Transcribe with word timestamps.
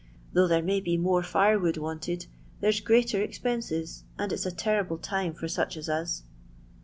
Though 0.33 0.47
thers 0.47 0.63
may 0.65 0.79
be 0.79 0.97
more 0.97 1.21
fire 1.21 1.59
wood 1.59 1.77
wanted, 1.77 2.25
there 2.59 2.71
's 2.71 2.79
greater 2.79 3.21
ex 3.21 3.37
penses, 3.37 4.01
and 4.17 4.33
it 4.33 4.37
's 4.39 4.47
a 4.47 4.51
terrible 4.51 4.97
time 4.97 5.35
for 5.35 5.47
such 5.47 5.77
as 5.77 5.89
us." 5.89 6.23